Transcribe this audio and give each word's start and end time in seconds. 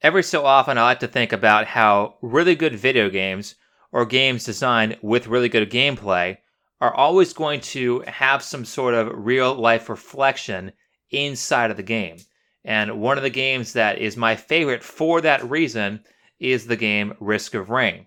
Every 0.00 0.22
so 0.22 0.46
often, 0.46 0.78
I 0.78 0.82
like 0.82 1.00
to 1.00 1.08
think 1.08 1.32
about 1.32 1.66
how 1.66 2.18
really 2.22 2.54
good 2.54 2.76
video 2.76 3.10
games 3.10 3.56
or 3.90 4.06
games 4.06 4.44
designed 4.44 4.96
with 5.02 5.26
really 5.26 5.48
good 5.48 5.72
gameplay 5.72 6.38
are 6.80 6.94
always 6.94 7.32
going 7.32 7.60
to 7.60 8.04
have 8.06 8.40
some 8.40 8.64
sort 8.64 8.94
of 8.94 9.10
real 9.12 9.56
life 9.56 9.88
reflection 9.88 10.70
inside 11.10 11.72
of 11.72 11.76
the 11.76 11.82
game. 11.82 12.18
And 12.64 13.00
one 13.00 13.16
of 13.16 13.24
the 13.24 13.30
games 13.30 13.72
that 13.72 13.98
is 13.98 14.16
my 14.16 14.36
favorite 14.36 14.84
for 14.84 15.20
that 15.20 15.50
reason 15.50 16.04
is 16.38 16.68
the 16.68 16.76
game 16.76 17.14
Risk 17.18 17.54
of 17.54 17.68
Rain. 17.68 18.06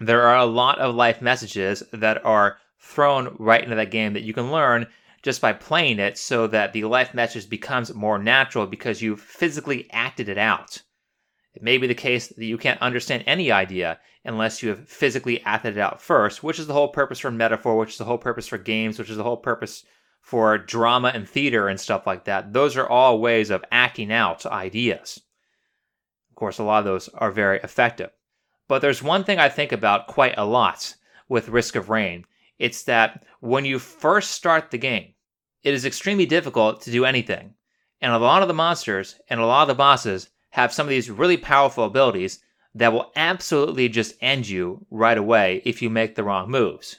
There 0.00 0.22
are 0.22 0.38
a 0.38 0.46
lot 0.46 0.80
of 0.80 0.96
life 0.96 1.22
messages 1.22 1.84
that 1.92 2.24
are 2.24 2.58
thrown 2.80 3.36
right 3.38 3.62
into 3.62 3.76
that 3.76 3.92
game 3.92 4.14
that 4.14 4.24
you 4.24 4.32
can 4.32 4.50
learn 4.50 4.88
just 5.22 5.40
by 5.40 5.52
playing 5.52 6.00
it 6.00 6.18
so 6.18 6.48
that 6.48 6.72
the 6.72 6.82
life 6.86 7.14
message 7.14 7.48
becomes 7.48 7.94
more 7.94 8.18
natural 8.18 8.66
because 8.66 9.00
you've 9.00 9.20
physically 9.20 9.88
acted 9.92 10.28
it 10.28 10.38
out. 10.38 10.82
It 11.58 11.64
may 11.64 11.76
be 11.76 11.88
the 11.88 11.94
case 11.94 12.28
that 12.28 12.44
you 12.44 12.56
can't 12.56 12.80
understand 12.80 13.24
any 13.26 13.50
idea 13.50 13.98
unless 14.24 14.62
you 14.62 14.68
have 14.68 14.88
physically 14.88 15.42
acted 15.42 15.76
it 15.76 15.80
out 15.80 16.00
first, 16.00 16.44
which 16.44 16.60
is 16.60 16.68
the 16.68 16.72
whole 16.72 16.86
purpose 16.86 17.18
for 17.18 17.32
metaphor, 17.32 17.76
which 17.76 17.90
is 17.90 17.98
the 17.98 18.04
whole 18.04 18.16
purpose 18.16 18.46
for 18.46 18.58
games, 18.58 18.96
which 18.96 19.10
is 19.10 19.16
the 19.16 19.24
whole 19.24 19.36
purpose 19.36 19.84
for 20.20 20.56
drama 20.56 21.08
and 21.12 21.28
theater 21.28 21.66
and 21.66 21.80
stuff 21.80 22.06
like 22.06 22.26
that. 22.26 22.52
Those 22.52 22.76
are 22.76 22.88
all 22.88 23.18
ways 23.18 23.50
of 23.50 23.64
acting 23.72 24.12
out 24.12 24.46
ideas. 24.46 25.20
Of 26.30 26.36
course, 26.36 26.60
a 26.60 26.62
lot 26.62 26.78
of 26.78 26.84
those 26.84 27.08
are 27.08 27.32
very 27.32 27.58
effective. 27.58 28.10
But 28.68 28.80
there's 28.80 29.02
one 29.02 29.24
thing 29.24 29.40
I 29.40 29.48
think 29.48 29.72
about 29.72 30.06
quite 30.06 30.38
a 30.38 30.44
lot 30.44 30.94
with 31.28 31.48
Risk 31.48 31.74
of 31.74 31.88
Rain. 31.88 32.24
It's 32.60 32.84
that 32.84 33.24
when 33.40 33.64
you 33.64 33.80
first 33.80 34.30
start 34.30 34.70
the 34.70 34.78
game, 34.78 35.14
it 35.64 35.74
is 35.74 35.84
extremely 35.84 36.26
difficult 36.26 36.82
to 36.82 36.92
do 36.92 37.04
anything. 37.04 37.54
And 38.00 38.12
a 38.12 38.18
lot 38.18 38.42
of 38.42 38.48
the 38.48 38.54
monsters 38.54 39.16
and 39.28 39.40
a 39.40 39.46
lot 39.46 39.62
of 39.62 39.68
the 39.68 39.74
bosses 39.74 40.30
have 40.58 40.72
some 40.72 40.86
of 40.86 40.90
these 40.90 41.08
really 41.08 41.36
powerful 41.36 41.84
abilities 41.84 42.40
that 42.74 42.92
will 42.92 43.12
absolutely 43.14 43.88
just 43.88 44.16
end 44.20 44.48
you 44.48 44.84
right 44.90 45.16
away 45.16 45.62
if 45.64 45.80
you 45.80 45.88
make 45.88 46.16
the 46.16 46.24
wrong 46.24 46.50
moves. 46.50 46.98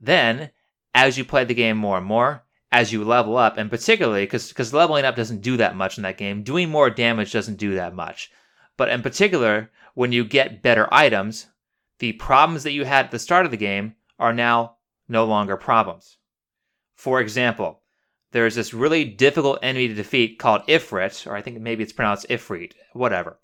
Then, 0.00 0.50
as 0.94 1.18
you 1.18 1.24
play 1.24 1.44
the 1.44 1.52
game 1.52 1.76
more 1.76 1.98
and 1.98 2.06
more, 2.06 2.44
as 2.72 2.94
you 2.94 3.04
level 3.04 3.36
up, 3.36 3.58
and 3.58 3.68
particularly 3.68 4.24
because 4.24 4.72
leveling 4.72 5.04
up 5.04 5.14
doesn't 5.14 5.42
do 5.42 5.58
that 5.58 5.76
much 5.76 5.98
in 5.98 6.04
that 6.04 6.16
game, 6.16 6.42
doing 6.42 6.70
more 6.70 6.88
damage 6.88 7.32
doesn't 7.32 7.58
do 7.58 7.74
that 7.74 7.94
much. 7.94 8.30
But 8.78 8.88
in 8.88 9.02
particular, 9.02 9.70
when 9.92 10.12
you 10.12 10.24
get 10.24 10.62
better 10.62 10.88
items, 10.90 11.48
the 11.98 12.14
problems 12.14 12.62
that 12.62 12.72
you 12.72 12.86
had 12.86 13.04
at 13.04 13.10
the 13.10 13.18
start 13.18 13.44
of 13.44 13.50
the 13.50 13.58
game 13.58 13.94
are 14.18 14.32
now 14.32 14.76
no 15.06 15.26
longer 15.26 15.58
problems. 15.58 16.16
For 16.94 17.20
example, 17.20 17.82
there's 18.36 18.54
this 18.54 18.74
really 18.74 19.02
difficult 19.02 19.58
enemy 19.62 19.88
to 19.88 19.94
defeat 19.94 20.38
called 20.38 20.60
Ifrit, 20.68 21.26
or 21.26 21.34
I 21.34 21.40
think 21.40 21.58
maybe 21.58 21.82
it's 21.82 21.94
pronounced 21.94 22.28
Ifrit, 22.28 22.72
whatever. 22.92 23.38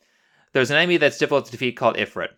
There's 0.53 0.71
an 0.71 0.77
enemy 0.77 0.99
that's 0.99 1.17
difficult 1.17 1.47
to 1.47 1.51
defeat 1.51 1.79
called 1.79 1.97
Ifrit. 1.97 2.29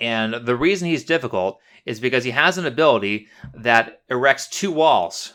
And 0.00 0.34
the 0.44 0.56
reason 0.56 0.88
he's 0.88 1.04
difficult 1.04 1.60
is 1.86 2.00
because 2.00 2.24
he 2.24 2.32
has 2.32 2.58
an 2.58 2.66
ability 2.66 3.28
that 3.54 4.02
erects 4.10 4.48
two 4.48 4.72
walls 4.72 5.34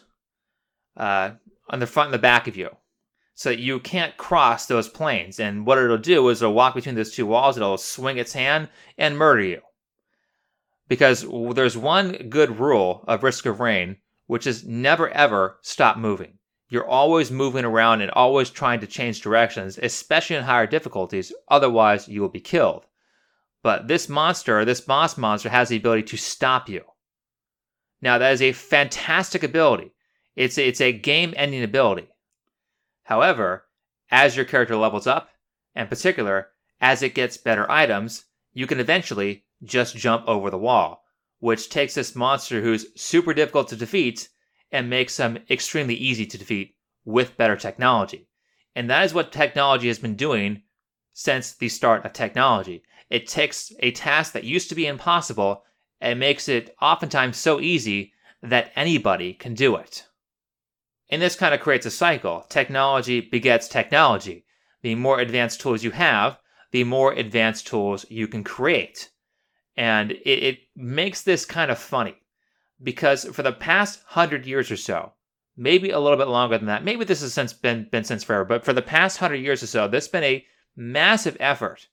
uh, 0.97 1.31
on 1.69 1.79
the 1.79 1.87
front 1.87 2.07
and 2.07 2.13
the 2.13 2.19
back 2.19 2.49
of 2.49 2.57
you. 2.57 2.75
So 3.35 3.51
that 3.51 3.59
you 3.59 3.79
can't 3.79 4.17
cross 4.17 4.65
those 4.65 4.89
planes. 4.89 5.39
And 5.39 5.65
what 5.65 5.77
it'll 5.77 5.97
do 5.97 6.27
is 6.27 6.41
it'll 6.41 6.53
walk 6.53 6.75
between 6.75 6.95
those 6.95 7.15
two 7.15 7.27
walls, 7.27 7.55
it'll 7.55 7.77
swing 7.77 8.17
its 8.17 8.33
hand 8.33 8.67
and 8.97 9.17
murder 9.17 9.43
you. 9.43 9.61
Because 10.89 11.25
there's 11.53 11.77
one 11.77 12.27
good 12.27 12.59
rule 12.59 13.05
of 13.07 13.23
Risk 13.23 13.45
of 13.45 13.61
Rain, 13.61 13.95
which 14.29 14.45
is 14.45 14.63
never 14.63 15.09
ever 15.09 15.57
stop 15.63 15.97
moving. 15.97 16.37
You're 16.69 16.87
always 16.87 17.31
moving 17.31 17.65
around 17.65 18.01
and 18.01 18.11
always 18.11 18.51
trying 18.51 18.79
to 18.81 18.85
change 18.85 19.21
directions, 19.21 19.79
especially 19.81 20.35
in 20.35 20.43
higher 20.43 20.67
difficulties, 20.67 21.33
otherwise, 21.47 22.07
you 22.07 22.21
will 22.21 22.29
be 22.29 22.39
killed. 22.39 22.85
But 23.63 23.87
this 23.87 24.07
monster, 24.07 24.63
this 24.63 24.81
boss 24.81 25.17
monster, 25.17 25.49
has 25.49 25.69
the 25.69 25.77
ability 25.77 26.03
to 26.03 26.17
stop 26.17 26.69
you. 26.69 26.83
Now, 28.03 28.19
that 28.19 28.31
is 28.33 28.43
a 28.43 28.51
fantastic 28.51 29.41
ability. 29.41 29.93
It's 30.35 30.59
a, 30.59 30.67
it's 30.67 30.79
a 30.79 30.93
game 30.93 31.33
ending 31.35 31.63
ability. 31.63 32.09
However, 33.05 33.65
as 34.11 34.35
your 34.35 34.45
character 34.45 34.75
levels 34.75 35.07
up, 35.07 35.31
in 35.75 35.87
particular, 35.87 36.49
as 36.79 37.01
it 37.01 37.15
gets 37.15 37.37
better 37.37 37.69
items, 37.71 38.25
you 38.53 38.67
can 38.67 38.79
eventually 38.79 39.45
just 39.63 39.97
jump 39.97 40.27
over 40.27 40.51
the 40.51 40.57
wall, 40.59 41.03
which 41.39 41.69
takes 41.69 41.95
this 41.95 42.15
monster 42.15 42.61
who's 42.61 42.87
super 42.95 43.33
difficult 43.33 43.67
to 43.69 43.75
defeat 43.75 44.29
and 44.71 44.89
makes 44.89 45.17
them 45.17 45.39
extremely 45.49 45.95
easy 45.95 46.25
to 46.25 46.37
defeat 46.37 46.75
with 47.05 47.37
better 47.37 47.55
technology. 47.55 48.27
And 48.75 48.89
that 48.89 49.03
is 49.03 49.13
what 49.13 49.31
technology 49.31 49.87
has 49.87 49.99
been 49.99 50.15
doing 50.15 50.63
since 51.13 51.53
the 51.53 51.69
start 51.69 52.05
of 52.05 52.13
technology. 52.13 52.83
It 53.09 53.27
takes 53.27 53.71
a 53.79 53.91
task 53.91 54.33
that 54.33 54.43
used 54.43 54.69
to 54.69 54.75
be 54.75 54.85
impossible 54.85 55.63
and 55.99 56.19
makes 56.19 56.47
it 56.47 56.75
oftentimes 56.81 57.37
so 57.37 57.59
easy 57.59 58.13
that 58.41 58.71
anybody 58.75 59.33
can 59.33 59.53
do 59.53 59.75
it. 59.75 60.05
And 61.09 61.21
this 61.21 61.35
kind 61.35 61.53
of 61.53 61.59
creates 61.59 61.85
a 61.85 61.91
cycle. 61.91 62.45
Technology 62.49 63.19
begets 63.19 63.67
technology. 63.67 64.45
The 64.81 64.95
more 64.95 65.19
advanced 65.19 65.59
tools 65.59 65.83
you 65.83 65.91
have, 65.91 66.37
the 66.71 66.83
more 66.83 67.13
advanced 67.13 67.67
tools 67.67 68.05
you 68.09 68.27
can 68.27 68.43
create. 68.43 69.09
And 69.79 70.11
it, 70.11 70.43
it 70.43 70.59
makes 70.75 71.21
this 71.21 71.45
kind 71.45 71.71
of 71.71 71.79
funny 71.79 72.15
because 72.83 73.23
for 73.23 73.43
the 73.43 73.53
past 73.53 74.03
hundred 74.07 74.45
years 74.45 74.69
or 74.69 74.75
so, 74.75 75.13
maybe 75.55 75.89
a 75.91 75.99
little 75.99 76.17
bit 76.17 76.27
longer 76.27 76.57
than 76.57 76.67
that, 76.67 76.83
maybe 76.83 77.05
this 77.05 77.21
has 77.21 77.33
since 77.33 77.53
been, 77.53 77.87
been 77.89 78.03
since 78.03 78.25
forever, 78.25 78.43
but 78.43 78.65
for 78.65 78.73
the 78.73 78.81
past 78.81 79.19
hundred 79.19 79.37
years 79.37 79.63
or 79.63 79.67
so, 79.67 79.87
there's 79.87 80.09
been 80.09 80.25
a 80.25 80.45
massive 80.75 81.37
effort 81.39 81.87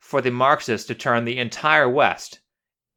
for 0.00 0.20
the 0.20 0.30
Marxists 0.30 0.86
to 0.88 0.94
turn 0.94 1.24
the 1.24 1.38
entire 1.38 1.88
West 1.88 2.40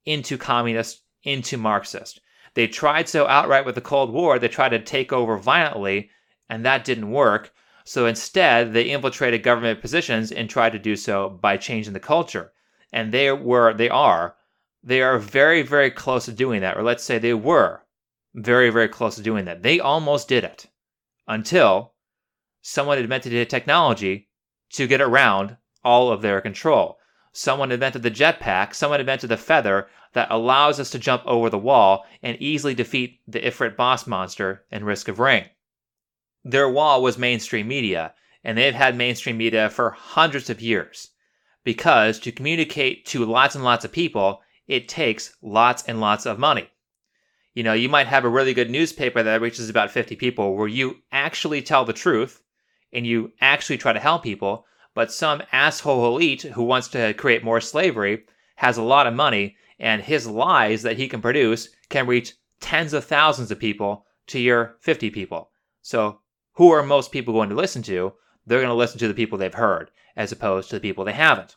into 0.04 0.38
communist, 0.38 1.04
into 1.24 1.56
Marxist. 1.56 2.20
They 2.54 2.68
tried 2.68 3.08
so 3.08 3.25
outright 3.25 3.66
with 3.66 3.75
the 3.75 3.81
Cold 3.81 4.12
War, 4.12 4.40
they 4.40 4.50
tried 4.50 4.70
to 4.70 4.80
take 4.80 5.14
over 5.14 5.38
violently, 5.38 6.10
and 6.50 6.66
that 6.66 6.84
didn't 6.84 7.12
work. 7.12 7.54
So 7.86 8.08
instead, 8.08 8.74
they 8.74 8.90
infiltrated 8.90 9.42
government 9.42 9.80
positions 9.80 10.34
and 10.34 10.50
tried 10.50 10.74
to 10.74 10.80
do 10.80 10.98
so 10.98 11.30
by 11.30 11.56
changing 11.56 11.94
the 11.94 12.02
culture. 12.02 12.52
And 12.94 13.12
they 13.12 13.31
were, 13.31 13.74
they 13.74 13.90
are, 13.90 14.36
they 14.84 15.02
are 15.02 15.18
very, 15.18 15.64
very 15.64 15.92
close 15.92 16.26
to 16.26 16.31
doing 16.31 16.62
that. 16.62 16.78
Or 16.78 16.84
let's 16.84 17.04
say 17.04 17.18
they 17.18 17.34
were 17.34 17.81
very, 18.36 18.70
very 18.70 18.88
close 18.88 19.16
to 19.16 19.22
doing 19.22 19.46
that. 19.46 19.64
They 19.64 19.80
almost 19.80 20.30
did 20.30 20.44
it 20.46 20.68
until 21.28 21.94
someone 22.62 22.98
invented 23.00 23.34
a 23.34 23.46
technology 23.46 24.30
to 24.74 24.88
get 24.88 25.02
around 25.02 25.58
all 25.84 26.12
of 26.12 26.22
their 26.22 26.40
control. 26.40 27.00
Someone 27.31 27.72
invented 27.72 28.04
the 28.04 28.12
jetpack, 28.12 28.76
someone 28.76 29.00
invented 29.00 29.30
the 29.30 29.38
feather 29.38 29.88
that 30.14 30.30
allows 30.30 30.80
us 30.80 30.92
to 30.92 31.00
jump 31.00 31.24
over 31.25 31.50
the 31.50 31.58
wall 31.58 32.06
and 32.22 32.40
easily 32.40 32.75
defeat 32.75 33.20
the 33.28 33.40
Ifrit 33.40 33.75
boss 33.75 34.06
monster 34.06 34.66
in 34.72 34.86
Risk 34.86 35.08
of 35.08 35.20
Rain. 35.20 35.46
Their 36.44 36.70
wall 36.70 37.02
was 37.02 37.18
mainstream 37.18 37.68
media, 37.68 38.14
and 38.44 38.56
they've 38.56 38.75
had 38.75 38.96
mainstream 38.96 39.38
media 39.38 39.70
for 39.72 39.90
hundreds 39.92 40.52
of 40.52 40.62
years. 40.62 41.10
Because 41.63 42.19
to 42.19 42.31
communicate 42.31 43.06
to 43.07 43.25
lots 43.25 43.56
and 43.56 43.63
lots 43.63 43.85
of 43.85 43.91
people, 43.91 44.41
it 44.68 44.88
takes 44.88 45.35
lots 45.41 45.84
and 45.84 46.00
lots 46.00 46.25
of 46.25 46.40
money. 46.40 46.69
You 47.53 47.63
know, 47.63 47.74
you 47.74 47.90
might 47.90 48.07
have 48.07 48.25
a 48.25 48.29
really 48.29 48.53
good 48.53 48.69
newspaper 48.69 49.22
that 49.22 49.41
reaches 49.41 49.69
about 49.69 49.91
50 49.91 50.16
people 50.16 50.56
where 50.56 50.68
you 50.68 50.97
actually 51.12 51.62
tell 51.62 51.85
the 51.85 51.94
truth 51.94 52.41
and 52.91 53.06
you 53.06 53.31
actually 53.41 53.78
try 53.78 53.94
to 53.94 54.00
help 54.00 54.24
people, 54.24 54.66
but 54.94 55.12
some 55.12 55.44
asshole 55.51 56.06
elite 56.06 56.44
who 56.44 56.63
wants 56.63 56.88
to 56.90 57.13
create 57.13 57.44
more 57.44 57.62
slavery 57.62 58.25
has 58.56 58.78
a 58.78 58.84
lot 58.84 59.07
of 59.07 59.13
money, 59.13 59.57
and 59.80 60.01
his 60.01 60.28
lies 60.28 60.84
that 60.84 60.97
he 60.97 61.07
can 61.07 61.22
produce 61.22 61.69
can 61.90 62.07
reach 62.07 62.34
tens 62.59 62.94
of 62.94 63.03
thousands 63.03 63.51
of 63.51 63.59
people 63.59 64.06
to 64.28 64.40
your 64.40 64.78
50 64.80 65.09
people. 65.09 65.51
So, 65.81 66.19
who 66.53 66.72
are 66.72 66.84
most 66.84 67.12
people 67.12 67.34
going 67.34 67.50
to 67.50 67.56
listen 67.56 67.81
to? 67.84 68.13
They're 68.46 68.59
going 68.59 68.70
to 68.70 68.76
listen 68.76 69.00
to 69.00 69.08
the 69.08 69.14
people 69.14 69.38
they've 69.38 69.54
heard, 69.54 69.92
as 70.16 70.31
opposed 70.31 70.70
to 70.70 70.76
the 70.76 70.81
people 70.81 71.06
they 71.06 71.13
haven't. 71.13 71.56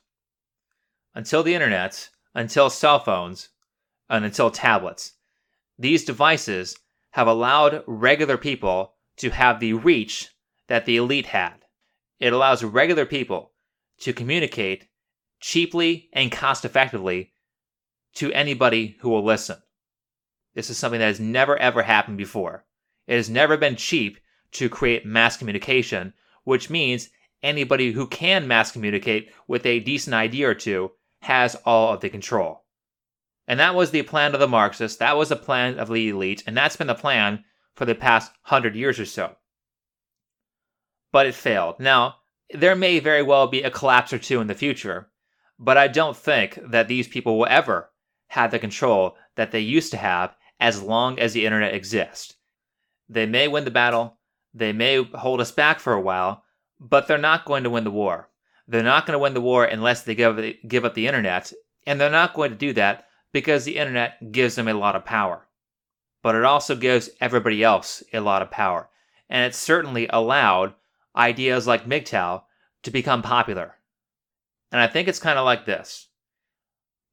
Until 1.14 1.42
the 1.42 1.54
internet, 1.54 2.10
until 2.34 2.70
cell 2.70 2.98
phones, 2.98 3.48
and 4.08 4.24
until 4.24 4.50
tablets, 4.50 5.14
these 5.78 6.04
devices 6.04 6.76
have 7.10 7.26
allowed 7.26 7.82
regular 7.86 8.36
people 8.36 8.94
to 9.16 9.30
have 9.30 9.58
the 9.58 9.72
reach 9.72 10.30
that 10.68 10.86
the 10.86 10.96
elite 10.96 11.26
had. 11.26 11.64
It 12.20 12.32
allows 12.32 12.62
regular 12.62 13.06
people 13.06 13.52
to 13.98 14.12
communicate 14.12 14.88
cheaply 15.40 16.08
and 16.12 16.32
cost 16.32 16.64
effectively 16.64 17.32
to 18.14 18.32
anybody 18.32 18.96
who 19.00 19.10
will 19.10 19.24
listen. 19.24 19.58
This 20.54 20.70
is 20.70 20.78
something 20.78 21.00
that 21.00 21.06
has 21.06 21.20
never 21.20 21.56
ever 21.58 21.82
happened 21.82 22.16
before. 22.16 22.64
It 23.06 23.16
has 23.16 23.28
never 23.28 23.56
been 23.56 23.76
cheap 23.76 24.18
to 24.52 24.68
create 24.68 25.04
mass 25.04 25.36
communication, 25.36 26.14
which 26.46 26.70
means 26.70 27.10
anybody 27.42 27.92
who 27.92 28.06
can 28.06 28.48
mass 28.48 28.72
communicate 28.72 29.30
with 29.46 29.66
a 29.66 29.80
decent 29.80 30.14
idea 30.14 30.48
or 30.48 30.54
two 30.54 30.90
has 31.20 31.54
all 31.66 31.92
of 31.92 32.00
the 32.00 32.08
control. 32.08 32.64
And 33.46 33.60
that 33.60 33.74
was 33.74 33.90
the 33.90 34.02
plan 34.02 34.32
of 34.32 34.40
the 34.40 34.48
Marxists, 34.48 34.96
that 34.96 35.16
was 35.16 35.28
the 35.28 35.36
plan 35.36 35.78
of 35.78 35.88
the 35.88 36.08
elite, 36.08 36.42
and 36.46 36.56
that's 36.56 36.76
been 36.76 36.86
the 36.86 36.94
plan 36.94 37.44
for 37.74 37.84
the 37.84 37.94
past 37.94 38.32
hundred 38.42 38.74
years 38.74 38.98
or 38.98 39.04
so 39.04 39.36
but 41.16 41.26
it 41.26 41.34
failed. 41.34 41.80
Now, 41.80 42.16
there 42.50 42.76
may 42.76 42.98
very 42.98 43.22
well 43.22 43.46
be 43.46 43.62
a 43.62 43.70
collapse 43.70 44.12
or 44.12 44.18
two 44.18 44.38
in 44.42 44.48
the 44.48 44.54
future, 44.54 45.08
but 45.58 45.78
I 45.78 45.88
don't 45.88 46.14
think 46.14 46.58
that 46.62 46.88
these 46.88 47.08
people 47.08 47.38
will 47.38 47.46
ever 47.48 47.90
have 48.28 48.50
the 48.50 48.58
control 48.58 49.16
that 49.34 49.50
they 49.50 49.60
used 49.60 49.90
to 49.92 49.96
have 49.96 50.36
as 50.60 50.82
long 50.82 51.18
as 51.18 51.32
the 51.32 51.46
internet 51.46 51.74
exists. 51.74 52.34
They 53.08 53.24
may 53.24 53.48
win 53.48 53.64
the 53.64 53.70
battle, 53.70 54.15
they 54.56 54.72
may 54.72 55.04
hold 55.04 55.40
us 55.40 55.52
back 55.52 55.80
for 55.80 55.92
a 55.92 56.00
while, 56.00 56.42
but 56.80 57.06
they're 57.06 57.18
not 57.18 57.44
going 57.44 57.64
to 57.64 57.70
win 57.70 57.84
the 57.84 57.90
war. 57.90 58.30
They're 58.66 58.82
not 58.82 59.06
going 59.06 59.12
to 59.12 59.18
win 59.18 59.34
the 59.34 59.40
war 59.40 59.64
unless 59.64 60.02
they 60.02 60.14
give, 60.14 60.40
give 60.66 60.84
up 60.84 60.94
the 60.94 61.06
internet, 61.06 61.52
and 61.86 62.00
they're 62.00 62.10
not 62.10 62.34
going 62.34 62.50
to 62.50 62.56
do 62.56 62.72
that 62.72 63.06
because 63.32 63.64
the 63.64 63.76
internet 63.76 64.32
gives 64.32 64.54
them 64.54 64.66
a 64.66 64.74
lot 64.74 64.96
of 64.96 65.04
power. 65.04 65.46
But 66.22 66.34
it 66.34 66.44
also 66.44 66.74
gives 66.74 67.10
everybody 67.20 67.62
else 67.62 68.02
a 68.12 68.20
lot 68.20 68.42
of 68.42 68.50
power, 68.50 68.88
and 69.28 69.44
it 69.44 69.54
certainly 69.54 70.08
allowed 70.08 70.74
ideas 71.14 71.66
like 71.66 71.84
MGTOW 71.84 72.42
to 72.82 72.90
become 72.90 73.22
popular. 73.22 73.74
And 74.72 74.80
I 74.80 74.86
think 74.86 75.06
it's 75.06 75.18
kind 75.20 75.38
of 75.38 75.44
like 75.44 75.66
this. 75.66 76.08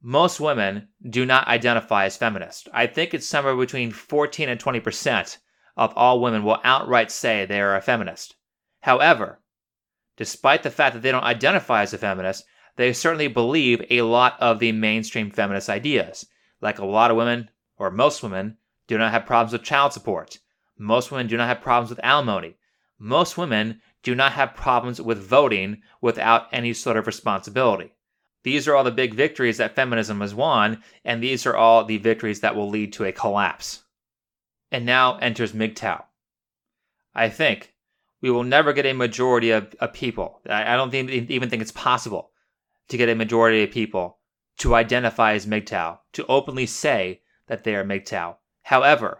Most 0.02 0.40
women 0.40 0.88
do 1.10 1.26
not 1.26 1.48
identify 1.48 2.06
as 2.06 2.18
feminist. 2.18 2.68
I 2.74 2.88
think 2.88 3.14
it's 3.14 3.28
somewhere 3.28 3.56
between 3.56 3.92
14 3.92 4.50
and 4.50 4.60
20% 4.60 5.38
of 5.76 5.94
all 5.96 6.22
women 6.22 6.44
will 6.44 6.60
outright 6.64 7.12
say 7.12 7.46
they 7.46 7.62
are 7.62 7.76
a 7.76 7.82
feminist. 7.82 8.36
However, 8.82 9.40
despite 10.18 10.64
the 10.64 10.72
fact 10.72 10.94
that 10.94 11.02
they 11.02 11.12
don't 11.12 11.24
identify 11.24 11.82
as 11.82 11.94
a 11.94 11.98
feminist, 11.98 12.46
they 12.76 12.94
certainly 12.94 13.28
believe 13.28 13.86
a 13.90 14.02
lot 14.02 14.36
of 14.40 14.60
the 14.60 14.72
mainstream 14.72 15.32
feminist 15.32 15.70
ideas. 15.70 16.26
Like 16.62 16.80
a 16.80 16.86
lot 16.86 17.12
of 17.12 17.18
women, 17.18 17.50
or 17.78 17.92
most 17.92 18.24
women, 18.24 18.58
do 18.88 18.98
not 18.98 19.12
have 19.12 19.26
problems 19.26 19.54
with 19.54 19.64
child 19.64 19.94
support. 19.94 20.40
Most 20.78 21.12
women 21.12 21.28
do 21.28 21.38
not 21.38 21.48
have 21.48 21.62
problems 21.62 21.90
with 21.90 22.00
alimony. 22.04 22.58
Most 23.00 23.38
women 23.38 23.82
do 24.02 24.16
not 24.16 24.34
have 24.34 24.56
problems 24.56 25.02
with 25.02 25.18
voting 25.18 25.82
without 26.02 26.48
any 26.52 26.74
sort 26.74 26.98
of 26.98 27.08
responsibility. 27.08 27.94
These 28.44 28.68
are 28.68 28.76
all 28.76 28.84
the 28.84 28.92
big 28.92 29.14
victories 29.14 29.58
that 29.58 29.76
feminism 29.76 30.20
has 30.22 30.36
won, 30.36 30.84
and 31.06 31.24
these 31.24 31.46
are 31.46 31.56
all 31.56 31.86
the 31.86 31.98
victories 31.98 32.42
that 32.42 32.56
will 32.56 32.70
lead 32.70 32.92
to 32.94 33.06
a 33.06 33.12
collapse. 33.12 33.83
And 34.74 34.86
now 34.86 35.18
enters 35.20 35.54
MGTOW. 35.54 36.04
I 37.14 37.30
think 37.30 37.76
we 38.22 38.32
will 38.32 38.44
never 38.44 38.74
get 38.74 38.88
a 38.88 38.94
majority 38.94 39.52
of, 39.52 39.76
of 39.80 39.94
people. 39.94 40.42
I, 40.50 40.74
I 40.74 40.76
don't 40.76 40.90
think, 40.90 41.12
even 41.12 41.50
think 41.50 41.62
it's 41.62 41.72
possible 41.72 42.32
to 42.88 42.98
get 42.98 43.08
a 43.08 43.16
majority 43.16 43.64
of 43.64 43.72
people 43.72 44.18
to 44.58 44.74
identify 44.74 45.34
as 45.34 45.46
MGTOW, 45.46 46.00
to 46.14 46.26
openly 46.26 46.66
say 46.66 47.22
that 47.48 47.64
they 47.64 47.76
are 47.76 47.84
MGTOW. 47.84 48.36
However, 48.64 49.20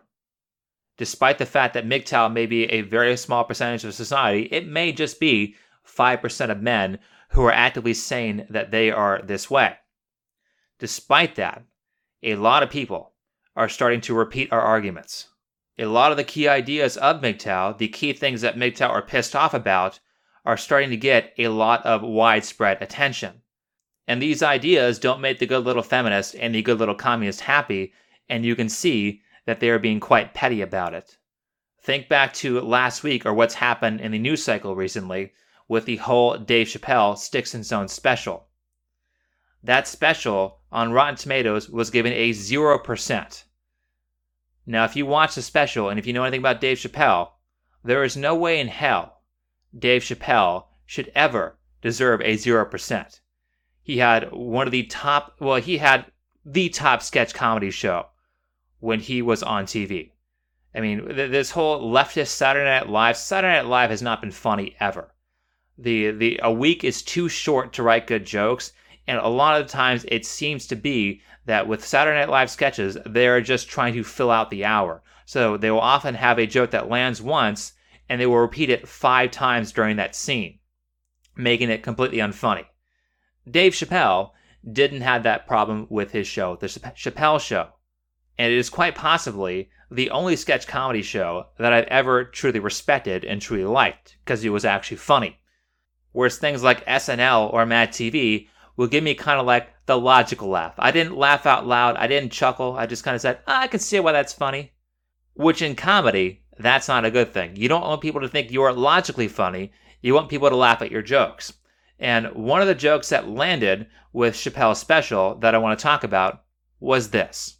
despite 0.98 1.38
the 1.38 1.46
fact 1.46 1.76
that 1.76 1.86
MGTOW 1.86 2.34
may 2.34 2.48
be 2.48 2.64
a 2.66 2.82
very 2.82 3.16
small 3.16 3.44
percentage 3.44 3.86
of 3.86 3.94
society, 3.94 4.48
it 4.52 4.68
may 4.68 4.92
just 4.92 5.20
be 5.20 5.56
5% 5.88 6.50
of 6.50 6.62
men 6.62 6.98
who 7.30 7.44
are 7.44 7.52
actively 7.52 7.94
saying 7.94 8.48
that 8.50 8.72
they 8.72 8.90
are 8.90 9.22
this 9.22 9.52
way. 9.52 9.76
Despite 10.80 11.36
that, 11.36 11.64
a 12.24 12.36
lot 12.36 12.64
of 12.64 12.70
people 12.70 13.14
are 13.56 13.70
starting 13.70 14.02
to 14.02 14.16
repeat 14.16 14.52
our 14.52 14.62
arguments. 14.62 15.28
A 15.80 15.86
lot 15.86 16.12
of 16.12 16.18
the 16.18 16.24
key 16.24 16.48
ideas 16.48 16.98
of 16.98 17.22
MGTOW, 17.22 17.78
the 17.80 17.88
key 17.88 18.14
things 18.14 18.42
that 18.42 18.56
MGTOW 18.56 18.90
are 18.90 19.02
pissed 19.02 19.36
off 19.36 19.54
about, 19.54 20.00
are 20.46 20.58
starting 20.58 20.92
to 20.92 20.98
get 20.98 21.34
a 21.38 21.48
lot 21.48 21.84
of 21.86 22.04
widespread 22.04 22.82
attention. 22.82 23.42
And 24.08 24.22
these 24.22 24.44
ideas 24.44 25.00
don't 25.00 25.22
make 25.22 25.40
the 25.40 25.46
good 25.48 25.64
little 25.64 25.82
feminist 25.82 26.36
and 26.36 26.54
the 26.54 26.62
good 26.62 26.78
little 26.78 26.94
communist 26.94 27.42
happy, 27.42 27.94
and 28.30 28.46
you 28.46 28.56
can 28.56 28.70
see 28.70 29.22
that 29.46 29.60
they 29.60 29.70
are 29.70 29.80
being 29.80 30.00
quite 30.00 30.34
petty 30.34 30.62
about 30.62 30.94
it. 30.94 31.18
Think 31.82 32.08
back 32.08 32.34
to 32.36 32.62
last 32.62 33.04
week 33.04 33.26
or 33.26 33.34
what's 33.34 33.56
happened 33.56 34.00
in 34.00 34.12
the 34.12 34.20
news 34.20 34.44
cycle 34.44 34.76
recently 34.76 35.34
with 35.68 35.86
the 35.86 35.98
whole 35.98 36.38
Dave 36.38 36.68
Chappelle 36.68 37.18
Sticks 37.18 37.54
and 37.54 37.66
Stones 37.66 37.94
special. 37.94 38.48
That 39.64 39.88
special 39.88 40.60
on 40.72 40.92
Rotten 40.92 41.16
Tomatoes 41.16 41.70
was 41.70 41.90
given 41.90 42.14
a 42.14 42.32
0%. 42.32 43.44
Now, 44.66 44.86
if 44.86 44.96
you 44.96 45.06
watch 45.06 45.36
the 45.36 45.42
special 45.42 45.90
and 45.90 46.00
if 46.00 46.08
you 46.08 46.14
know 46.14 46.24
anything 46.24 46.40
about 46.40 46.62
Dave 46.62 46.78
Chappelle, 46.78 47.32
there 47.84 48.04
is 48.04 48.16
no 48.16 48.34
way 48.36 48.60
in 48.60 48.68
hell 48.68 49.22
Dave 49.78 50.04
Chappelle 50.04 50.68
should 50.86 51.12
ever 51.16 51.58
deserve 51.82 52.22
a 52.22 52.38
0%. 52.38 53.20
He 53.82 53.98
had 53.98 54.32
one 54.32 54.68
of 54.68 54.72
the 54.72 54.84
top, 54.84 55.36
well, 55.40 55.60
he 55.60 55.78
had 55.78 56.06
the 56.46 56.70
top 56.70 57.02
sketch 57.02 57.34
comedy 57.34 57.72
show 57.72 58.08
when 58.80 59.00
he 59.00 59.22
was 59.22 59.44
on 59.44 59.66
TV. 59.66 60.12
I 60.76 60.82
mean, 60.82 61.06
th- 61.06 61.32
this 61.32 61.52
whole 61.52 61.92
leftist 61.92 62.28
Saturday 62.30 62.66
Night 62.66 62.90
Live, 62.90 63.18
Saturday 63.18 63.56
Night 63.56 63.66
Live 63.66 63.90
has 63.90 64.02
not 64.02 64.22
been 64.22 64.32
funny 64.32 64.76
ever. 64.80 65.14
The 65.78 66.12
the 66.12 66.40
a 66.44 66.52
week 66.52 66.84
is 66.84 67.02
too 67.02 67.30
short 67.30 67.74
to 67.74 67.84
write 67.84 68.08
good 68.08 68.26
jokes, 68.26 68.74
and 69.08 69.20
a 69.20 69.28
lot 69.28 69.60
of 69.60 69.68
the 69.68 69.74
times 69.74 70.06
it 70.08 70.26
seems 70.26 70.68
to 70.68 70.76
be 70.76 71.22
that 71.46 71.68
with 71.68 71.86
Saturday 71.86 72.20
Night 72.20 72.30
Live 72.30 72.50
sketches, 72.50 72.98
they're 73.06 73.42
just 73.42 73.70
trying 73.70 73.94
to 73.94 74.04
fill 74.04 74.32
out 74.32 74.50
the 74.50 74.66
hour. 74.66 75.04
So 75.26 75.58
they 75.58 75.72
will 75.72 75.80
often 75.80 76.16
have 76.16 76.40
a 76.40 76.48
joke 76.48 76.72
that 76.72 76.90
lands 76.90 77.22
once, 77.22 77.74
and 78.10 78.20
they 78.20 78.26
will 78.26 78.38
repeat 78.38 78.70
it 78.70 78.88
five 78.88 79.32
times 79.32 79.72
during 79.72 79.98
that 79.98 80.16
scene, 80.16 80.60
making 81.36 81.70
it 81.70 81.84
completely 81.84 82.18
unfunny. 82.18 82.66
Dave 83.50 83.74
Chappelle 83.74 84.32
didn't 84.70 85.02
have 85.02 85.24
that 85.24 85.48
problem 85.48 85.88
with 85.90 86.12
his 86.12 86.28
show, 86.28 86.56
The 86.56 86.68
Chappelle 86.68 87.40
Show 87.40 87.74
and 88.38 88.52
it 88.52 88.58
is 88.58 88.70
quite 88.70 88.96
possibly 88.96 89.70
the 89.92 90.10
only 90.10 90.36
sketch 90.36 90.66
comedy 90.66 91.02
show 91.02 91.48
that 91.58 91.72
I've 91.72 91.86
ever 91.86 92.24
truly 92.24 92.60
respected 92.60 93.24
and 93.24 93.42
truly 93.42 93.66
liked 93.66 94.18
because 94.24 94.44
it 94.44 94.50
was 94.50 94.66
actually 94.66 94.98
funny. 94.98 95.40
Whereas 96.12 96.38
things 96.38 96.64
like 96.64 96.86
SNL 96.86 97.54
or 97.54 97.66
Mad 97.66 97.90
TV 97.90 98.48
will 98.76 98.88
give 98.88 99.04
me 99.04 99.16
kind 99.16 99.40
of 99.40 99.46
like 99.46 99.70
the 99.86 99.98
logical 99.98 100.50
laugh. 100.50 100.74
I 100.78 100.92
didn't 100.92 101.18
laugh 101.18 101.46
out 101.46 101.68
loud, 101.68 101.96
I 101.98 102.08
didn't 102.08 102.32
chuckle, 102.32 102.76
I 102.78 102.86
just 102.86 103.04
kind 103.04 103.16
of 103.16 103.22
said, 103.22 103.40
oh, 103.48 103.54
I 103.54 103.68
can 103.68 103.80
see 103.80 104.00
why 104.00 104.12
that's 104.12 104.34
funny. 104.34 104.72
Which 105.34 105.62
in 105.62 105.76
comedy, 105.76 106.44
that's 106.58 106.88
not 106.88 107.06
a 107.06 107.12
good 107.12 107.34
thing. 107.34 107.56
You 107.56 107.68
don't 107.68 107.82
want 107.82 108.02
people 108.02 108.22
to 108.22 108.28
think 108.28 108.52
you're 108.52 108.74
logically 108.74 109.28
funny, 109.28 109.72
you 110.02 110.14
want 110.14 110.30
people 110.30 110.50
to 110.50 110.56
laugh 110.56 110.82
at 110.82 110.92
your 110.92 111.02
jokes. 111.02 111.54
And 112.00 112.34
one 112.34 112.62
of 112.62 112.68
the 112.68 112.76
jokes 112.76 113.10
that 113.10 113.30
landed 113.30 113.88
with 114.12 114.36
Chappelle's 114.36 114.80
special 114.80 115.36
that 115.36 115.56
I 115.56 115.60
want 115.60 115.78
to 115.78 115.84
talk 115.84 116.04
about 116.04 116.44
was 116.80 117.10
this. 117.10 117.58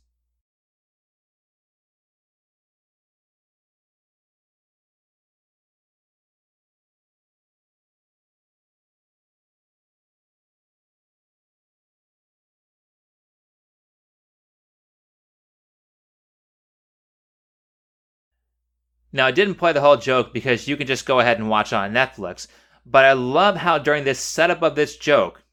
Now, 19.16 19.28
I 19.28 19.32
didn't 19.32 19.56
play 19.56 19.72
the 19.74 19.82
whole 19.82 19.98
joke 19.98 20.34
because 20.34 20.68
you 20.68 20.76
can 20.76 20.88
just 20.88 21.06
go 21.06 21.20
ahead 21.20 21.38
and 21.38 21.48
watch 21.48 21.72
it 21.72 21.76
on 21.76 21.94
Netflix, 21.94 22.48
but 22.84 23.06
I 23.06 23.14
love 23.14 23.58
how 23.58 23.78
during 23.78 24.04
this 24.04 24.20
setup 24.20 24.64
of 24.64 24.74
this 24.74 24.98
joke, 24.98 25.44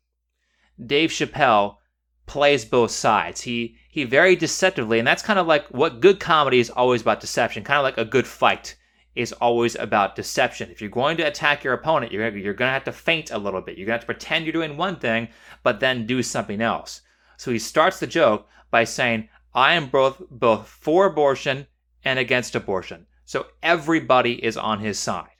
Dave 0.84 1.10
Chappelle 1.10 1.76
plays 2.24 2.64
both 2.64 2.90
sides. 2.90 3.42
He 3.42 3.76
he 3.90 4.04
very 4.04 4.34
deceptively, 4.34 4.98
and 4.98 5.06
that's 5.06 5.22
kind 5.22 5.38
of 5.38 5.46
like 5.46 5.66
what 5.68 6.00
good 6.00 6.18
comedy 6.20 6.58
is 6.58 6.70
always 6.70 7.02
about 7.02 7.20
deception. 7.20 7.62
Kind 7.62 7.76
of 7.76 7.84
like 7.84 7.98
a 7.98 8.04
good 8.04 8.26
fight 8.26 8.76
is 9.14 9.32
always 9.34 9.76
about 9.76 10.16
deception. 10.16 10.70
If 10.70 10.80
you're 10.80 10.88
going 10.88 11.18
to 11.18 11.24
attack 11.24 11.62
your 11.62 11.74
opponent, 11.74 12.12
you're 12.12 12.34
you're 12.34 12.54
going 12.54 12.68
to 12.68 12.72
have 12.72 12.84
to 12.84 12.92
feint 12.92 13.30
a 13.30 13.38
little 13.38 13.60
bit. 13.60 13.76
You're 13.76 13.86
going 13.86 13.98
to 13.98 14.06
have 14.06 14.08
to 14.08 14.14
pretend 14.14 14.46
you're 14.46 14.54
doing 14.54 14.78
one 14.78 14.96
thing, 14.96 15.28
but 15.62 15.80
then 15.80 16.06
do 16.06 16.22
something 16.22 16.62
else. 16.62 17.02
So 17.36 17.50
he 17.50 17.58
starts 17.58 18.00
the 18.00 18.06
joke 18.06 18.48
by 18.70 18.84
saying, 18.84 19.28
"I 19.54 19.74
am 19.74 19.88
both 19.88 20.22
both 20.30 20.66
for 20.66 21.04
abortion 21.04 21.66
and 22.04 22.18
against 22.18 22.54
abortion." 22.54 23.06
So 23.30 23.46
everybody 23.62 24.44
is 24.44 24.56
on 24.56 24.80
his 24.80 24.98
side. 24.98 25.36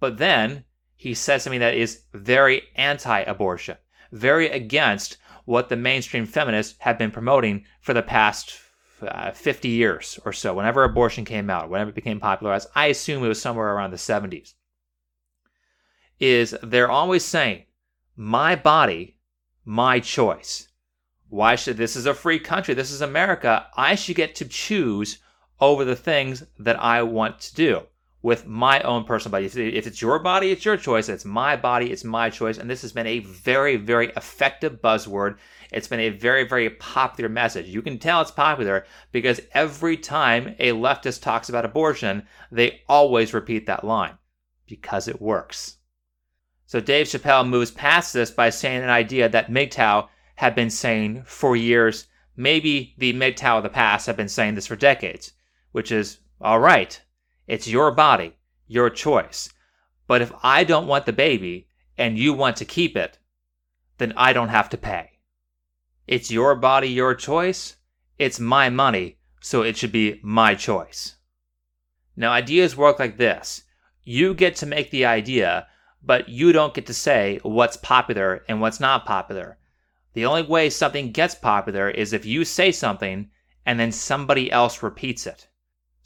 But 0.00 0.16
then 0.16 0.64
he 0.94 1.12
says 1.12 1.42
something 1.42 1.60
that 1.60 1.74
is 1.74 2.04
very 2.14 2.62
anti 2.74 3.20
abortion, 3.20 3.76
very 4.12 4.48
against 4.48 5.18
what 5.44 5.68
the 5.68 5.76
mainstream 5.76 6.24
feminists 6.24 6.74
have 6.78 6.96
been 6.96 7.10
promoting 7.10 7.66
for 7.82 7.92
the 7.92 8.02
past 8.02 8.58
uh, 9.02 9.30
50 9.32 9.68
years 9.68 10.18
or 10.24 10.32
so, 10.32 10.54
whenever 10.54 10.84
abortion 10.84 11.26
came 11.26 11.50
out, 11.50 11.68
whenever 11.68 11.90
it 11.90 11.96
became 11.96 12.18
popularized. 12.18 12.70
I 12.74 12.86
assume 12.86 13.22
it 13.22 13.28
was 13.28 13.42
somewhere 13.42 13.74
around 13.74 13.90
the 13.90 13.98
70s. 13.98 14.54
Is 16.18 16.56
they're 16.62 16.90
always 16.90 17.26
saying, 17.26 17.64
my 18.16 18.56
body, 18.56 19.18
my 19.66 20.00
choice. 20.00 20.68
Why 21.28 21.56
should 21.56 21.76
this 21.76 21.94
is 21.94 22.06
a 22.06 22.14
free 22.14 22.38
country? 22.38 22.72
This 22.72 22.90
is 22.90 23.02
America. 23.02 23.66
I 23.76 23.96
should 23.96 24.16
get 24.16 24.34
to 24.36 24.46
choose 24.46 25.18
over 25.60 25.84
the 25.84 25.96
things 25.96 26.44
that 26.58 26.80
I 26.80 27.02
want 27.02 27.40
to 27.40 27.54
do 27.54 27.82
with 28.22 28.46
my 28.46 28.80
own 28.80 29.04
personal 29.04 29.32
body. 29.32 29.46
If 29.46 29.86
it's 29.86 30.02
your 30.02 30.18
body, 30.18 30.50
it's 30.50 30.64
your 30.64 30.76
choice. 30.76 31.08
It's 31.08 31.24
my 31.24 31.54
body, 31.56 31.92
it's 31.92 32.02
my 32.02 32.28
choice. 32.28 32.58
And 32.58 32.68
this 32.68 32.82
has 32.82 32.92
been 32.92 33.06
a 33.06 33.20
very, 33.20 33.76
very 33.76 34.08
effective 34.16 34.82
buzzword. 34.82 35.36
It's 35.70 35.88
been 35.88 36.00
a 36.00 36.10
very, 36.10 36.46
very 36.46 36.70
popular 36.70 37.28
message. 37.28 37.66
You 37.66 37.82
can 37.82 37.98
tell 37.98 38.20
it's 38.20 38.30
popular 38.30 38.84
because 39.12 39.40
every 39.52 39.96
time 39.96 40.56
a 40.58 40.72
leftist 40.72 41.22
talks 41.22 41.48
about 41.48 41.64
abortion, 41.64 42.26
they 42.50 42.80
always 42.88 43.32
repeat 43.32 43.66
that 43.66 43.84
line 43.84 44.18
because 44.66 45.06
it 45.06 45.22
works. 45.22 45.76
So 46.66 46.80
Dave 46.80 47.06
Chappelle 47.06 47.48
moves 47.48 47.70
past 47.70 48.12
this 48.12 48.32
by 48.32 48.50
saying 48.50 48.82
an 48.82 48.90
idea 48.90 49.28
that 49.28 49.50
MGTOW 49.50 50.08
had 50.34 50.54
been 50.56 50.70
saying 50.70 51.22
for 51.24 51.54
years. 51.54 52.08
Maybe 52.36 52.94
the 52.98 53.12
MGTOW 53.12 53.58
of 53.58 53.62
the 53.62 53.68
past 53.68 54.06
have 54.08 54.16
been 54.16 54.28
saying 54.28 54.56
this 54.56 54.66
for 54.66 54.74
decades, 54.74 55.32
which 55.76 55.92
is 55.92 56.20
all 56.40 56.58
right, 56.58 57.02
it's 57.46 57.68
your 57.68 57.90
body, 57.90 58.34
your 58.66 58.88
choice. 58.88 59.52
But 60.06 60.22
if 60.22 60.32
I 60.42 60.64
don't 60.64 60.86
want 60.86 61.04
the 61.04 61.12
baby 61.12 61.68
and 61.98 62.16
you 62.16 62.32
want 62.32 62.56
to 62.56 62.64
keep 62.64 62.96
it, 62.96 63.18
then 63.98 64.14
I 64.16 64.32
don't 64.32 64.48
have 64.48 64.70
to 64.70 64.78
pay. 64.78 65.18
It's 66.06 66.30
your 66.30 66.54
body, 66.54 66.88
your 66.88 67.14
choice. 67.14 67.76
It's 68.18 68.40
my 68.40 68.70
money, 68.70 69.18
so 69.42 69.60
it 69.60 69.76
should 69.76 69.92
be 69.92 70.18
my 70.22 70.54
choice. 70.54 71.16
Now, 72.16 72.32
ideas 72.32 72.74
work 72.74 72.98
like 72.98 73.18
this 73.18 73.64
you 74.02 74.32
get 74.32 74.56
to 74.56 74.64
make 74.64 74.90
the 74.90 75.04
idea, 75.04 75.66
but 76.02 76.26
you 76.30 76.52
don't 76.52 76.72
get 76.72 76.86
to 76.86 76.94
say 76.94 77.38
what's 77.42 77.76
popular 77.76 78.46
and 78.48 78.62
what's 78.62 78.80
not 78.80 79.04
popular. 79.04 79.58
The 80.14 80.24
only 80.24 80.44
way 80.44 80.70
something 80.70 81.12
gets 81.12 81.34
popular 81.34 81.90
is 81.90 82.14
if 82.14 82.24
you 82.24 82.46
say 82.46 82.72
something 82.72 83.30
and 83.66 83.78
then 83.78 83.92
somebody 83.92 84.50
else 84.50 84.82
repeats 84.82 85.26
it. 85.26 85.48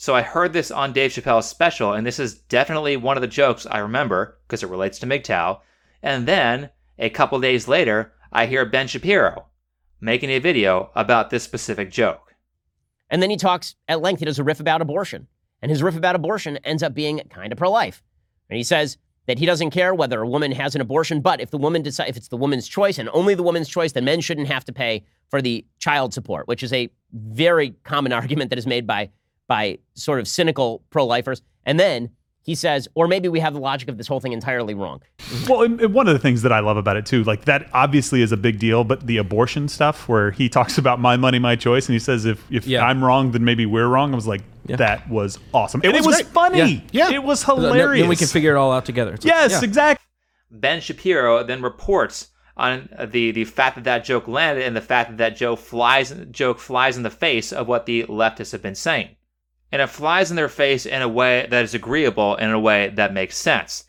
So 0.00 0.14
I 0.14 0.22
heard 0.22 0.54
this 0.54 0.70
on 0.70 0.94
Dave 0.94 1.10
Chappelle's 1.10 1.46
special, 1.46 1.92
and 1.92 2.06
this 2.06 2.18
is 2.18 2.34
definitely 2.34 2.96
one 2.96 3.18
of 3.18 3.20
the 3.20 3.26
jokes 3.26 3.66
I 3.66 3.80
remember 3.80 4.38
because 4.46 4.62
it 4.62 4.70
relates 4.70 4.98
to 5.00 5.06
MGTOW. 5.06 5.60
And 6.02 6.26
then 6.26 6.70
a 6.98 7.10
couple 7.10 7.38
days 7.38 7.68
later, 7.68 8.14
I 8.32 8.46
hear 8.46 8.64
Ben 8.64 8.86
Shapiro 8.86 9.48
making 10.00 10.30
a 10.30 10.38
video 10.38 10.90
about 10.94 11.28
this 11.28 11.42
specific 11.42 11.90
joke. 11.90 12.34
And 13.10 13.22
then 13.22 13.28
he 13.28 13.36
talks 13.36 13.74
at 13.88 14.00
length. 14.00 14.20
He 14.20 14.24
does 14.24 14.38
a 14.38 14.42
riff 14.42 14.58
about 14.58 14.80
abortion. 14.80 15.26
And 15.60 15.70
his 15.70 15.82
riff 15.82 15.98
about 15.98 16.16
abortion 16.16 16.56
ends 16.64 16.82
up 16.82 16.94
being 16.94 17.20
kind 17.28 17.52
of 17.52 17.58
pro 17.58 17.70
life. 17.70 18.02
And 18.48 18.56
he 18.56 18.64
says 18.64 18.96
that 19.26 19.38
he 19.38 19.44
doesn't 19.44 19.70
care 19.70 19.94
whether 19.94 20.22
a 20.22 20.26
woman 20.26 20.52
has 20.52 20.74
an 20.74 20.80
abortion, 20.80 21.20
but 21.20 21.42
if 21.42 21.50
the 21.50 21.58
woman 21.58 21.82
decide, 21.82 22.08
if 22.08 22.16
it's 22.16 22.28
the 22.28 22.38
woman's 22.38 22.68
choice 22.68 22.98
and 22.98 23.10
only 23.12 23.34
the 23.34 23.42
woman's 23.42 23.68
choice, 23.68 23.92
then 23.92 24.06
men 24.06 24.22
shouldn't 24.22 24.48
have 24.48 24.64
to 24.64 24.72
pay 24.72 25.04
for 25.28 25.42
the 25.42 25.66
child 25.78 26.14
support, 26.14 26.48
which 26.48 26.62
is 26.62 26.72
a 26.72 26.88
very 27.12 27.74
common 27.84 28.12
argument 28.14 28.48
that 28.48 28.58
is 28.58 28.66
made 28.66 28.86
by 28.86 29.10
by 29.50 29.76
sort 29.94 30.20
of 30.20 30.28
cynical 30.28 30.80
pro 30.90 31.04
lifers. 31.04 31.42
And 31.66 31.78
then 31.78 32.10
he 32.42 32.54
says, 32.54 32.86
or 32.94 33.08
maybe 33.08 33.28
we 33.28 33.40
have 33.40 33.52
the 33.52 33.58
logic 33.58 33.88
of 33.88 33.98
this 33.98 34.06
whole 34.06 34.20
thing 34.20 34.32
entirely 34.32 34.74
wrong. 34.74 35.02
Well, 35.48 35.62
and, 35.62 35.80
and 35.80 35.92
one 35.92 36.06
of 36.06 36.12
the 36.14 36.18
things 36.20 36.42
that 36.42 36.52
I 36.52 36.60
love 36.60 36.76
about 36.76 36.96
it 36.96 37.04
too, 37.06 37.24
like 37.24 37.44
that 37.46 37.68
obviously 37.72 38.22
is 38.22 38.30
a 38.30 38.36
big 38.36 38.58
deal, 38.60 38.84
but 38.84 39.06
the 39.06 39.16
abortion 39.16 39.66
stuff 39.68 40.08
where 40.08 40.30
he 40.30 40.48
talks 40.48 40.78
about 40.78 41.00
my 41.00 41.16
money, 41.16 41.38
my 41.40 41.56
choice, 41.56 41.88
and 41.88 41.94
he 41.94 41.98
says 41.98 42.24
if 42.26 42.40
if 42.50 42.66
Yeah. 42.66 42.84
I'm 42.86 43.02
wrong, 43.02 43.32
then 43.32 43.44
maybe 43.44 43.66
we're 43.66 43.88
wrong. 43.88 44.12
I 44.12 44.14
was 44.16 44.26
like, 44.28 44.42
Yeah. 44.66 44.76
that 44.76 45.08
was 45.10 45.38
awesome, 45.52 45.80
and 45.82 45.92
was 45.92 46.04
it 46.04 46.06
was 46.06 46.16
great. 46.16 46.26
funny. 46.28 46.84
Yeah. 46.92 47.08
Yeah. 47.08 47.14
it 47.16 47.22
was 47.24 47.42
hilarious. 47.42 48.02
Then 48.02 48.08
we 48.08 48.16
can 48.16 48.28
figure 48.28 48.54
it 48.54 48.58
all 48.58 48.70
out 48.72 48.84
together. 48.84 49.14
It's 49.14 49.24
like, 49.24 49.34
Yes, 49.34 49.50
yeah. 49.52 49.64
exactly. 49.68 50.06
Ben 50.52 50.80
Shapiro 50.80 51.42
then 51.42 51.62
reports 51.62 52.28
on 52.56 52.88
the, 53.10 53.30
the 53.32 53.44
fact 53.44 53.74
that 53.76 53.84
that 53.84 54.04
joke 54.04 54.28
landed 54.28 54.64
and 54.64 54.76
the 54.76 54.80
fact 54.80 55.10
that 55.10 55.18
that 55.18 55.36
joke 55.36 55.58
flies, 55.58 56.14
joke 56.30 56.58
flies 56.60 56.96
in 56.96 57.02
the 57.02 57.10
face 57.10 57.52
of 57.52 57.66
what 57.68 57.86
the 57.86 58.04
leftists 58.04 58.52
have 58.52 58.62
been 58.62 58.74
saying. 58.74 59.16
And 59.72 59.80
it 59.80 59.88
flies 59.88 60.30
in 60.30 60.36
their 60.36 60.48
face 60.48 60.86
in 60.86 61.02
a 61.02 61.08
way 61.08 61.46
that 61.48 61.64
is 61.64 61.74
agreeable 61.74 62.36
in 62.36 62.50
a 62.50 62.58
way 62.58 62.88
that 62.88 63.14
makes 63.14 63.36
sense. 63.36 63.84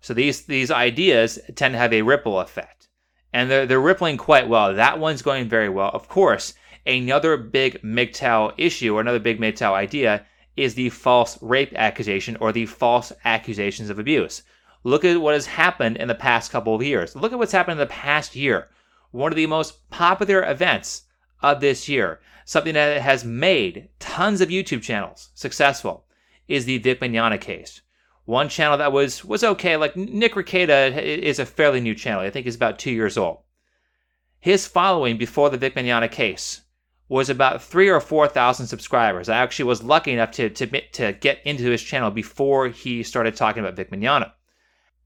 So 0.00 0.14
these, 0.14 0.42
these 0.42 0.70
ideas 0.70 1.38
tend 1.54 1.74
to 1.74 1.78
have 1.78 1.92
a 1.92 2.02
ripple 2.02 2.40
effect. 2.40 2.88
And 3.32 3.50
they're, 3.50 3.66
they're 3.66 3.80
rippling 3.80 4.16
quite 4.16 4.48
well. 4.48 4.74
That 4.74 4.98
one's 4.98 5.22
going 5.22 5.48
very 5.48 5.68
well. 5.68 5.90
Of 5.92 6.08
course, 6.08 6.54
another 6.86 7.36
big 7.36 7.82
MGTOW 7.82 8.54
issue 8.56 8.96
or 8.96 9.00
another 9.00 9.18
big 9.18 9.40
MGTOW 9.40 9.72
idea 9.72 10.24
is 10.56 10.74
the 10.74 10.88
false 10.88 11.40
rape 11.42 11.72
accusation 11.76 12.36
or 12.40 12.52
the 12.52 12.66
false 12.66 13.12
accusations 13.24 13.90
of 13.90 13.98
abuse. 13.98 14.42
Look 14.84 15.04
at 15.04 15.20
what 15.20 15.34
has 15.34 15.46
happened 15.46 15.96
in 15.96 16.08
the 16.08 16.14
past 16.14 16.50
couple 16.50 16.74
of 16.74 16.82
years. 16.82 17.16
Look 17.16 17.32
at 17.32 17.38
what's 17.38 17.52
happened 17.52 17.72
in 17.80 17.86
the 17.86 17.92
past 17.92 18.36
year. 18.36 18.68
One 19.10 19.32
of 19.32 19.36
the 19.36 19.46
most 19.46 19.90
popular 19.90 20.48
events 20.48 21.02
of 21.42 21.60
this 21.60 21.88
year, 21.88 22.20
something 22.44 22.74
that 22.74 23.00
has 23.02 23.24
made 23.24 23.88
tons 23.98 24.40
of 24.40 24.48
YouTube 24.48 24.82
channels 24.82 25.30
successful, 25.34 26.06
is 26.48 26.64
the 26.64 26.78
Vic 26.78 27.00
Mignogna 27.00 27.40
case. 27.40 27.82
One 28.24 28.48
channel 28.48 28.78
that 28.78 28.92
was 28.92 29.24
was 29.24 29.44
okay, 29.44 29.76
like 29.76 29.96
Nick 29.96 30.34
Rekieta 30.34 31.00
is 31.00 31.38
a 31.38 31.46
fairly 31.46 31.80
new 31.80 31.94
channel. 31.94 32.22
I 32.22 32.30
think 32.30 32.44
he's 32.44 32.56
about 32.56 32.78
two 32.78 32.90
years 32.90 33.16
old. 33.16 33.38
His 34.40 34.66
following 34.66 35.16
before 35.16 35.50
the 35.50 35.58
Vic 35.58 35.74
Mignogna 35.74 36.10
case 36.10 36.62
was 37.08 37.30
about 37.30 37.62
three 37.62 37.88
or 37.88 38.00
four 38.00 38.26
thousand 38.26 38.66
subscribers. 38.66 39.28
I 39.28 39.36
actually 39.36 39.66
was 39.66 39.82
lucky 39.82 40.12
enough 40.12 40.32
to, 40.32 40.50
to 40.50 40.80
to 40.92 41.12
get 41.12 41.40
into 41.44 41.70
his 41.70 41.82
channel 41.82 42.10
before 42.10 42.68
he 42.68 43.02
started 43.02 43.36
talking 43.36 43.60
about 43.60 43.76
Vic 43.76 43.90
Mignogna. 43.90 44.32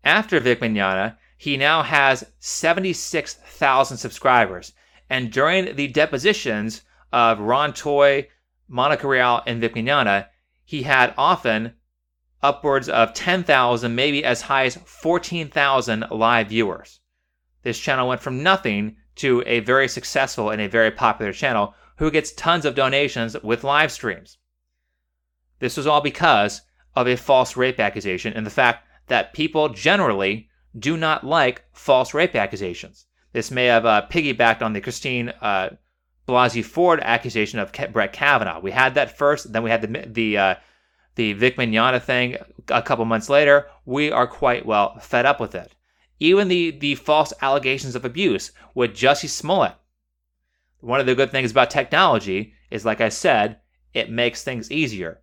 After 0.02 0.40
Vic 0.40 0.60
Mignogna, 0.60 1.16
he 1.36 1.56
now 1.56 1.82
has 1.82 2.24
76,000 2.38 3.96
subscribers. 3.96 4.72
And 5.10 5.32
during 5.32 5.74
the 5.74 5.88
depositions 5.88 6.82
of 7.12 7.40
Ron 7.40 7.72
Toye, 7.72 8.28
Monica 8.68 9.08
Rial, 9.08 9.42
and 9.44 9.60
Vic 9.60 9.74
Mignogna, 9.74 10.28
he 10.64 10.84
had 10.84 11.12
often 11.18 11.74
upwards 12.42 12.88
of 12.88 13.12
10,000, 13.12 13.94
maybe 13.94 14.24
as 14.24 14.42
high 14.42 14.66
as 14.66 14.76
14,000 14.76 16.06
live 16.12 16.48
viewers. 16.48 17.00
This 17.64 17.78
channel 17.78 18.08
went 18.08 18.22
from 18.22 18.42
nothing 18.42 18.96
to 19.16 19.42
a 19.46 19.60
very 19.60 19.88
successful 19.88 20.50
and 20.50 20.62
a 20.62 20.68
very 20.68 20.92
popular 20.92 21.32
channel 21.32 21.74
who 21.96 22.10
gets 22.10 22.32
tons 22.32 22.64
of 22.64 22.76
donations 22.76 23.36
with 23.42 23.64
live 23.64 23.90
streams. 23.92 24.38
This 25.58 25.76
was 25.76 25.86
all 25.86 26.00
because 26.00 26.62
of 26.94 27.08
a 27.08 27.16
false 27.16 27.56
rape 27.56 27.80
accusation 27.80 28.32
and 28.32 28.46
the 28.46 28.50
fact 28.50 28.86
that 29.08 29.34
people 29.34 29.68
generally 29.70 30.48
do 30.78 30.96
not 30.96 31.26
like 31.26 31.64
false 31.72 32.14
rape 32.14 32.36
accusations. 32.36 33.06
This 33.32 33.50
may 33.50 33.66
have 33.66 33.86
uh, 33.86 34.06
piggybacked 34.10 34.62
on 34.62 34.72
the 34.72 34.80
Christine 34.80 35.28
uh, 35.40 35.70
Blasey 36.26 36.64
Ford 36.64 37.00
accusation 37.00 37.58
of 37.58 37.72
Ke- 37.72 37.92
Brett 37.92 38.12
Kavanaugh. 38.12 38.60
We 38.60 38.70
had 38.70 38.94
that 38.94 39.16
first, 39.16 39.52
then 39.52 39.62
we 39.62 39.70
had 39.70 39.82
the 39.82 40.06
the 40.06 40.38
uh, 40.38 40.54
the 41.14 41.32
Vic 41.34 41.56
Mignogna 41.56 42.00
thing 42.02 42.36
a 42.68 42.82
couple 42.82 43.04
months 43.04 43.28
later. 43.28 43.68
We 43.84 44.10
are 44.10 44.26
quite 44.26 44.66
well 44.66 44.98
fed 44.98 45.26
up 45.26 45.40
with 45.40 45.54
it. 45.54 45.74
Even 46.18 46.48
the 46.48 46.70
the 46.70 46.94
false 46.96 47.32
allegations 47.40 47.94
of 47.94 48.04
abuse 48.04 48.52
with 48.74 48.94
Jussie 48.94 49.28
Smollett. 49.28 49.74
One 50.80 51.00
of 51.00 51.06
the 51.06 51.14
good 51.14 51.30
things 51.30 51.50
about 51.50 51.70
technology 51.70 52.54
is, 52.70 52.84
like 52.84 53.00
I 53.00 53.10
said, 53.10 53.58
it 53.92 54.10
makes 54.10 54.42
things 54.42 54.70
easier. 54.70 55.20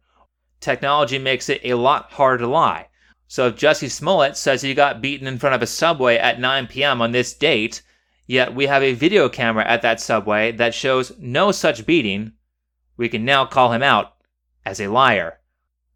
Technology 0.60 1.18
makes 1.18 1.50
it 1.50 1.62
a 1.64 1.74
lot 1.74 2.12
harder 2.12 2.40
to 2.40 2.48
lie. 2.48 2.88
So 3.28 3.48
if 3.48 3.56
Jussie 3.56 3.92
Smollett 3.92 4.38
says 4.38 4.62
he 4.62 4.74
got 4.74 5.02
beaten 5.02 5.28
in 5.28 5.40
front 5.40 5.56
of 5.56 5.62
a 5.62 5.68
subway 5.68 6.18
at 6.18 6.40
9 6.40 6.68
p.m. 6.68 7.02
on 7.02 7.12
this 7.12 7.34
date, 7.34 7.82
yet 8.28 8.54
we 8.54 8.68
have 8.68 8.84
a 8.84 8.94
video 8.94 9.28
camera 9.28 9.66
at 9.66 9.82
that 9.82 10.00
subway 10.00 10.52
that 10.52 10.76
shows 10.76 11.12
no 11.18 11.52
such 11.52 11.86
beating, 11.86 12.34
we 12.98 13.10
can 13.10 13.26
now 13.26 13.46
call 13.46 13.72
him 13.72 13.82
out 13.82 14.14
as 14.66 14.80
a 14.80 14.88
liar. 14.88 15.40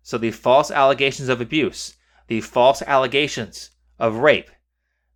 So 0.01 0.17
the 0.17 0.31
false 0.31 0.71
allegations 0.71 1.29
of 1.29 1.41
abuse, 1.41 1.95
the 2.27 2.41
false 2.41 2.81
allegations 2.81 3.71
of 3.99 4.15
rape, 4.15 4.49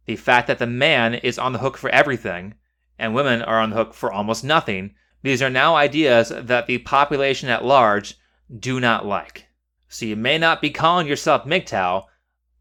the 0.06 0.16
fact 0.16 0.48
that 0.48 0.60
the 0.60 0.68
man 0.68 1.16
is 1.16 1.40
on 1.40 1.54
the 1.54 1.60
hook 1.60 1.78
for 1.78 1.90
everything 1.90 2.54
and 3.00 3.16
women 3.16 3.42
are 3.42 3.60
on 3.60 3.72
the 3.72 3.76
hook 3.78 3.94
for 3.94 4.12
almost 4.12 4.44
nothing, 4.44 4.94
these 5.24 5.42
are 5.42 5.50
now 5.50 5.76
ideas 5.76 6.30
that 6.30 6.68
the 6.68 6.78
population 6.80 7.50
at 7.50 7.66
large 7.66 8.16
do 8.60 8.80
not 8.80 9.06
like. 9.06 9.48
So 9.88 10.06
you 10.06 10.16
may 10.16 10.38
not 10.38 10.62
be 10.62 10.70
calling 10.70 11.08
yourself 11.08 11.46
MGTOW, 11.46 12.06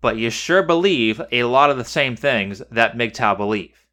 but 0.00 0.16
you 0.16 0.30
sure 0.30 0.62
believe 0.62 1.20
a 1.32 1.44
lot 1.44 1.70
of 1.70 1.76
the 1.76 1.84
same 1.84 2.16
things 2.16 2.62
that 2.70 2.96
MGTOW 2.96 3.36
believe. 3.36 3.83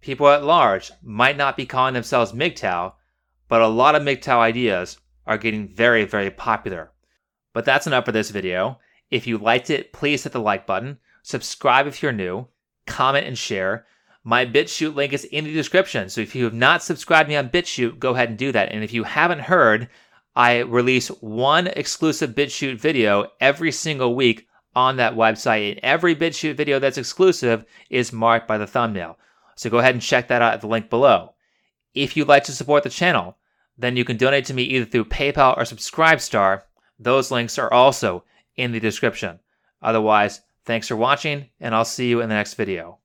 People 0.00 0.28
at 0.28 0.44
large 0.44 0.92
might 1.02 1.36
not 1.36 1.56
be 1.56 1.66
calling 1.66 1.94
themselves 1.94 2.32
MGTOW, 2.32 2.94
but 3.48 3.60
a 3.60 3.68
lot 3.68 3.94
of 3.94 4.02
MGTOW 4.02 4.38
ideas 4.38 4.98
are 5.26 5.36
getting 5.36 5.68
very, 5.68 6.04
very 6.04 6.30
popular. 6.30 6.92
But 7.52 7.64
that's 7.64 7.86
enough 7.86 8.06
for 8.06 8.12
this 8.12 8.30
video. 8.30 8.78
If 9.10 9.26
you 9.26 9.36
liked 9.36 9.68
it, 9.70 9.92
please 9.92 10.22
hit 10.22 10.32
the 10.32 10.40
like 10.40 10.66
button, 10.66 10.98
subscribe 11.22 11.86
if 11.86 12.02
you're 12.02 12.12
new, 12.12 12.46
comment 12.86 13.26
and 13.26 13.36
share. 13.36 13.86
My 14.24 14.46
BitChute 14.46 14.94
link 14.94 15.12
is 15.12 15.24
in 15.24 15.44
the 15.44 15.52
description, 15.52 16.08
so 16.08 16.20
if 16.20 16.34
you 16.34 16.44
have 16.44 16.54
not 16.54 16.82
subscribed 16.82 17.28
me 17.28 17.36
on 17.36 17.50
BitChute, 17.50 17.98
go 17.98 18.14
ahead 18.14 18.28
and 18.30 18.38
do 18.38 18.52
that. 18.52 18.72
And 18.72 18.82
if 18.82 18.92
you 18.92 19.04
haven't 19.04 19.40
heard, 19.40 19.88
I 20.34 20.58
release 20.58 21.08
one 21.08 21.66
exclusive 21.66 22.30
BitChute 22.30 22.78
video 22.78 23.26
every 23.40 23.72
single 23.72 24.14
week 24.14 24.46
on 24.74 24.96
that 24.96 25.14
website, 25.14 25.72
and 25.72 25.80
every 25.82 26.14
BitChute 26.14 26.56
video 26.56 26.78
that's 26.78 26.98
exclusive 26.98 27.64
is 27.90 28.12
marked 28.12 28.46
by 28.46 28.56
the 28.56 28.66
thumbnail. 28.66 29.18
So 29.60 29.68
go 29.68 29.76
ahead 29.76 29.94
and 29.94 30.00
check 30.00 30.28
that 30.28 30.40
out 30.40 30.54
at 30.54 30.62
the 30.62 30.68
link 30.68 30.88
below. 30.88 31.34
If 31.92 32.16
you'd 32.16 32.28
like 32.28 32.44
to 32.44 32.52
support 32.52 32.82
the 32.82 32.88
channel, 32.88 33.36
then 33.76 33.94
you 33.94 34.06
can 34.06 34.16
donate 34.16 34.46
to 34.46 34.54
me 34.54 34.62
either 34.62 34.86
through 34.86 35.04
PayPal 35.04 35.54
or 35.54 35.64
Subscribestar. 35.64 36.62
Those 36.98 37.30
links 37.30 37.58
are 37.58 37.70
also 37.70 38.24
in 38.56 38.72
the 38.72 38.80
description. 38.80 39.38
Otherwise, 39.82 40.40
thanks 40.64 40.88
for 40.88 40.96
watching, 40.96 41.50
and 41.60 41.74
I'll 41.74 41.84
see 41.84 42.08
you 42.08 42.22
in 42.22 42.30
the 42.30 42.36
next 42.36 42.54
video. 42.54 42.99